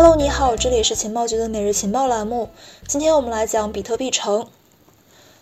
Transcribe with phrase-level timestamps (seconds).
[0.00, 2.50] Hello，你好，这里是情报局的每日情报栏目。
[2.86, 4.46] 今天我们来讲比特币城。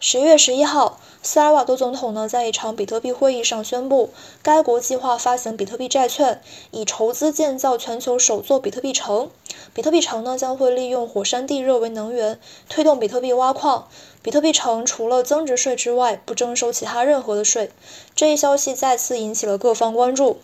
[0.00, 4.08] 十一月十一号，萨尔瓦多总统呢在一场比特币会议上宣布，
[4.40, 6.40] 该国计划发行比特币债券，
[6.70, 9.28] 以筹资建造全球首座比特币城。
[9.74, 12.40] 比特币城呢将会利用火山地热为能源，
[12.70, 13.86] 推动比特币挖矿。
[14.22, 17.70] 比特币城除了增值税之外，不征收其他任何的税。
[18.14, 20.38] 这一消息再次引起了各方关注。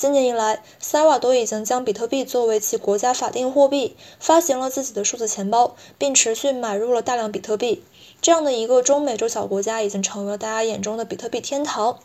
[0.00, 7.84] 今年以来，萨瓦多已经将比特币作为其国家法定货币，发行了自己的数字钱包，并持续买入了大量比特币。
[8.22, 11.98] 这样的一个中美洲小国家，已经成为了大家眼中的比特币天堂。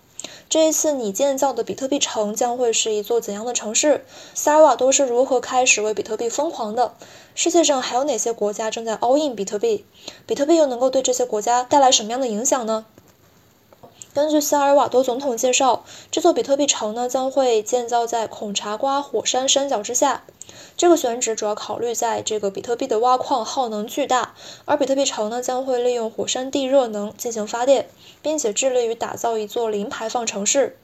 [0.49, 4.03] 这一次你建造的比特币城将会是一座怎样的城市？
[4.33, 6.95] 萨瓦多是如何开始为比特币疯狂的？
[7.33, 9.85] 世界上还有哪些国家正在 all in 比特币？
[10.25, 12.85] 比特币又能够对这些国家带来什么样的影响呢？
[14.15, 20.23] 根据萨尔瓦多总统介绍，这座比特币城呢将会建造在孔察瓜火山山脚之下。
[20.77, 27.89] 这个选址主要考虑在这个比特币的挖矿耗能巨大，而比特币城呢将会利用火山地热能进行发电，
[28.21, 30.77] 并且致力于打造一座零排放城市。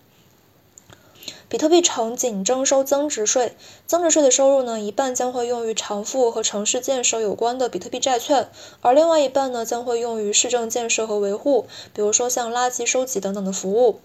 [1.49, 3.55] 比特币城仅征收增值税，
[3.85, 8.49] 增值税的收入呢，一半将会用于偿付和城市建设有关的比特币债券，
[8.81, 13.99] 而另外一半呢，将会用于市政建设和维护，比如说像垃圾收集等等的服务。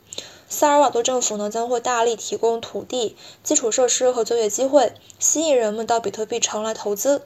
[0.49, 7.23] 萨尔瓦多政府呢，将会大力提供土地、基础设施和就业机会，吸引人们到比特币城来投资。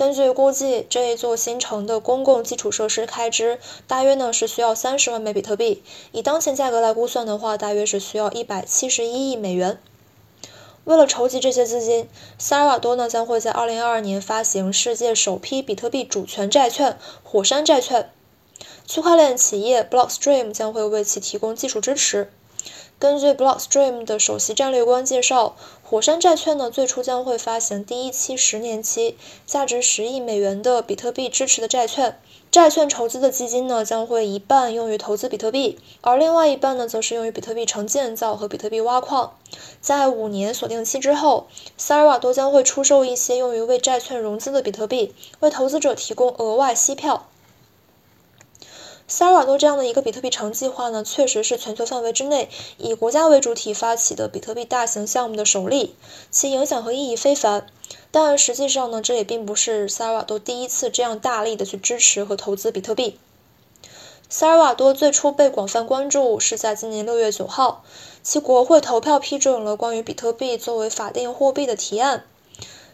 [0.00, 9.78] 根据估计，这一座新城的公共基础设施开支大约呢是需要三十万枚比特币，以当前价格来估算的话，大约是需要一百七十一亿美元。
[10.84, 18.10] 为了筹集这些资金，萨尔瓦多呢将会在二零二二年发行世界首批比特币主权债券——火山债券。
[18.86, 22.32] 区块链企业 Blockstream 将会为其提供技术支持。
[23.00, 32.20] 根据 Blockstream 的首席战略官介绍，火山债券呢最初将会发行第一期十年期、价值十亿美元的比特币支持的债券。
[32.50, 39.32] 债券筹资的基金呢将会一半用于投资比特币，而另外一半呢则是用于比特币城建造和比特币挖矿。
[39.80, 41.46] 在五年锁定期之后，
[41.78, 47.28] 萨尔瓦多将会出售一些用于为债券融资的比特币，为投资者提供额外息票。
[49.12, 52.48] 萨尔瓦多这样的一个比特币城计划呢，确实是全球范围之内
[52.78, 55.96] 以国家为主体发起的比特币大型项目的首例，
[56.30, 57.66] 其影响和意义非凡。
[58.12, 63.18] 但实际上呢，这也并不是萨尔瓦多第一次这样大力的去支持和投资比特币。
[64.28, 67.82] 萨尔瓦多最初被广泛关注是在今年六月九号，
[68.22, 72.24] 其国会投票批准了关于比特币作为法定货币的提案。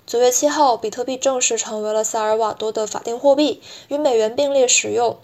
[0.06, 5.18] 九月七号，比特币正式成为了萨尔瓦多的法定货币，与美元并列使用。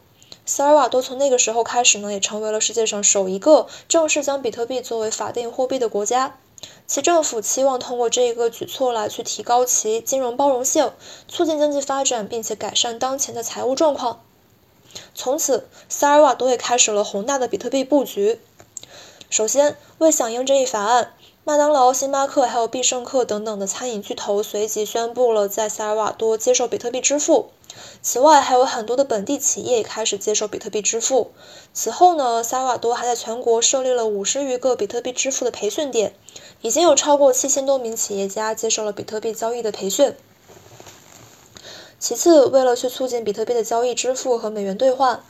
[0.44, 6.38] 萨尔瓦多从那个时候开始呢，也成为了世界上首一个正式将比特币作为法定货币的国家。
[6.86, 10.92] 其政府期望通过这一个举措来去提高其金融包容性，
[11.28, 14.22] 促进经济发展，并且改善当前的财务状况。
[15.14, 18.40] 从此，萨尔瓦多也开始了宏大的比特币布局。
[19.30, 21.14] 首先，为响应这一法案。
[21.44, 27.50] 麦当劳、星巴克还有必胜客等等的餐饮巨头随即宣布了在萨尔瓦多接受比特币支付。
[28.00, 31.32] 此外，还有很多的本地企业也开始接受比特币支付。
[31.74, 36.14] 此后呢，萨尔瓦多还在全国设立了五十余个比特币支付的培训点，
[36.60, 40.14] 已经有超过七千多名企业家接受了比特币交易的培训。
[41.98, 45.24] 其次，为了去促进比特币的交易、支付和美元兑换。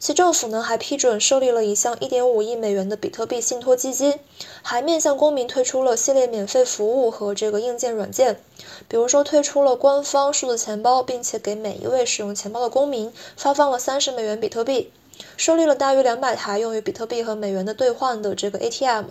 [0.00, 4.18] 其政府呢还批准设立了一项1.5亿美元的比特币信托基金，
[4.62, 8.40] 还面向公民推出了系列免费服务和这个硬件软件，
[8.88, 14.90] 比如说推出了官方数字钱包，并且给每一位使用钱包的公民发放了30美元比特币，
[15.36, 19.08] 设立了大约200台用于比特币和美元的兑换的这个 ATM，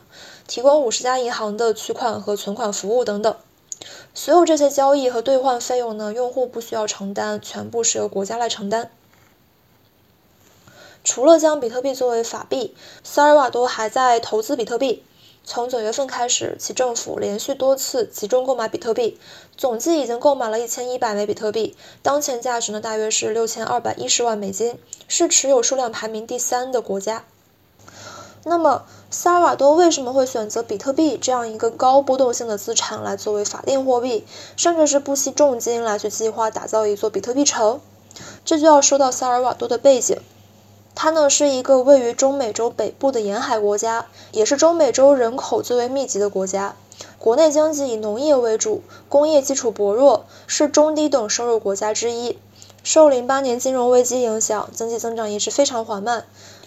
[0.47, 3.35] 提供50家银行的取款和存款服务等等。
[4.15, 8.89] 所有这些交易和兑换费用呢，用户不需要承担，全部是由国家来承担。
[11.03, 15.03] 除了将比特币作为法币，萨尔瓦多还在投资比特币。
[15.45, 19.19] 从九月份开始，其政府连续多次集中购买比特币，
[19.57, 27.23] 总计已经购买了一千一百枚比特币，当前价值呢大约是六千二百一十万美金，是持有数量排名第三的国家。
[28.43, 34.25] 那么，萨尔瓦多为什么会选择比特币这样一个高波动性的资产来作为法定货币，
[34.55, 37.81] 甚至是不惜重金来去计划打造一座比特币城？
[38.45, 40.17] 这就要说到萨尔瓦多的背景。
[40.95, 46.75] 它呢是一个位于中美洲北部的沿海国家，也是中美洲人口最为密集的国家。
[47.17, 52.37] 国内经济以农业为主，工业基础薄弱，是中低等收入国家之一。
[52.83, 56.25] 受零八年金融危机影响，经济增长一直非常缓慢。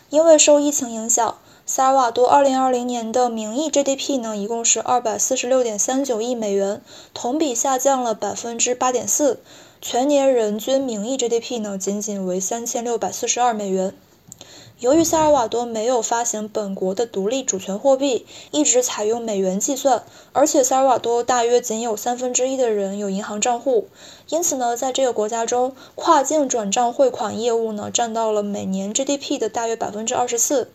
[0.08, 1.36] 因为受疫情影响，
[1.66, 6.82] 萨尔瓦多2020年的名义 GDP 呢，一共是246.39亿美元，
[7.12, 9.36] 同比下降了8.4%。
[9.80, 13.94] 全年人均名义 GDP 呢，仅仅为3642美元。
[14.78, 20.02] 由于萨尔瓦多没有发行本国的独立主权货币，一直采用美元计算，
[20.32, 23.86] 而且萨尔瓦多大约仅有三分之一的人有银行账户，
[24.28, 30.68] 因此呢，在这个国家中，跨境转账汇款业务呢，占到了每年 GDP 的大约百分之二十四。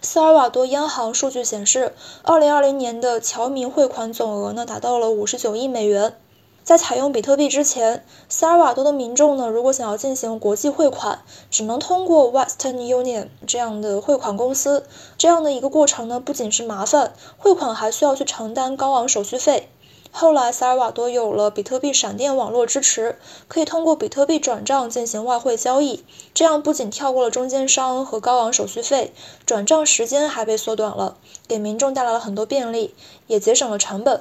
[0.00, 1.92] 萨尔瓦多央行数据显示，
[2.22, 6.14] 二零二零年的侨民汇款总额呢，达到了五十九亿美元。
[6.62, 14.84] 在采用比特币之前，萨尔瓦多的民众呢，如果想要进行国际汇款，只能通过 Western Union 这样的汇款公司。
[15.18, 19.68] 这样的一个过程呢，不仅是麻烦，汇款还需要去承担高昂手续费。
[20.12, 23.16] 后来，萨尔瓦多有了比特币闪电网络支持，
[23.46, 26.04] 可以通过比特币转账进行外汇交易。
[26.34, 29.12] 这样不仅跳过了中间商和高昂手续费，
[29.46, 31.16] 转账时间还被缩短了，
[31.46, 32.92] 给民众带来了很多便利，
[33.28, 34.20] 也节省了成本。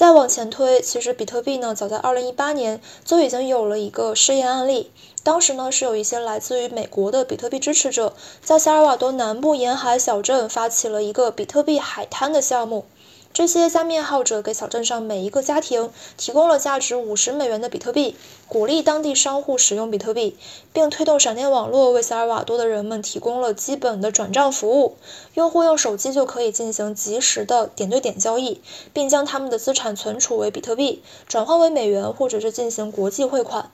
[0.00, 4.90] 再往前推，其实比特币呢，早在二零一八年就已经有了一个试验案例。
[5.22, 12.86] 当时呢，是有一些来自于美国的比特币支持者，在萨尔瓦多南部沿海小镇发起了一个比特币海滩的项目。
[13.32, 18.16] 这些加密爱好者给小镇上每一个家庭提供了价值五十美元的比特币，
[18.48, 20.36] 鼓励当地商户使用比特币，
[20.72, 24.96] 并推动闪电网络为萨尔瓦多的人们提供了基本的转账服务。
[25.34, 28.60] 用户用手机就可以进行及时的点对点交易，
[28.92, 33.70] 并将他们的资产存储为比特币，转换为美元，或者是进行国际汇款。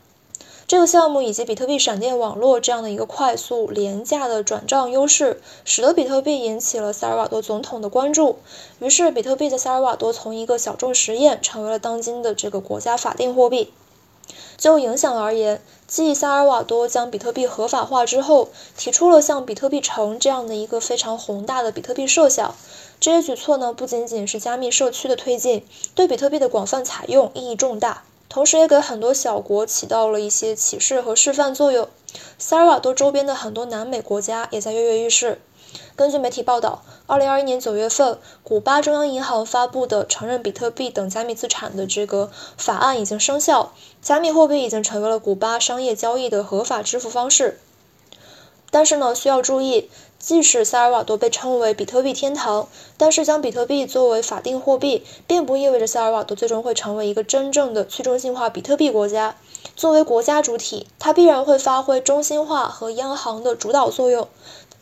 [0.69, 8.41] 这个项目以及比特币闪电网络这样的一个快速廉价的转账优势，使得比特币引起了萨尔瓦多总统的关注。
[8.81, 13.73] 于是，比特币在萨尔瓦多从一个小众实验，成为了当今的这个国家法定货币。
[14.59, 22.57] 就影响而言，继萨尔瓦多将比特币合法化之后，提出了像比特币城这样的一个非常宏大的比特币设想。
[22.99, 25.65] 这些举措呢，不仅仅是加密社区的推进，
[25.95, 28.03] 对比特币的广泛采用意义重大。
[28.29, 31.89] 同时，也给很多小国起到了一些启示和示范作用。
[32.39, 35.41] 萨尔瓦多周边的很多南美国家也在跃跃欲试。
[35.95, 47.59] 根据媒体报道，二零二一年九月份，古巴中央银行发布的承认比特币等加密资产的这个法案已经生效，加密货币已经成为了古巴商业交易的合法支付方式。
[48.71, 49.91] 但是呢，需要注意。
[50.27, 52.67] 即使萨尔瓦多被称为比特币天堂，
[52.99, 59.37] 但是将比特币作为法定货币，并不意味着萨尔瓦多最终会成为一个真正的去中心化比特币国家。
[59.77, 64.27] 作为国家主体，它必然会发挥中心化和央行的主导作用。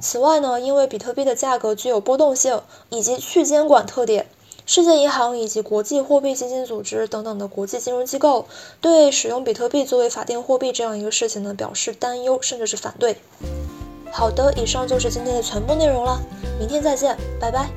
[0.00, 4.26] 此外呢，因为比特币的价格具有波动性以及去监管特点，
[4.64, 8.46] 世界银行以及国际货币基金组织等等的国际金融机构
[8.80, 13.18] 对使用比特币作为法定货币这样一个事情呢表示担忧，甚至是反对。
[14.16, 16.20] 好的，以上就是今天的全部内容了，
[16.56, 17.68] 明天再见，拜拜。